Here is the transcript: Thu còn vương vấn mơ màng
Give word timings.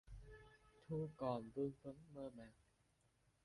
Thu 0.87 1.09
còn 1.17 1.49
vương 1.51 1.71
vấn 1.83 1.95
mơ 2.13 2.29
màng 2.37 2.53